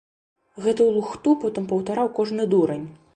Гэтую 0.65 0.87
лухту 0.95 1.33
потым 1.43 1.67
паўтараў 1.73 2.11
кожны 2.21 2.49
дурань! 2.55 2.87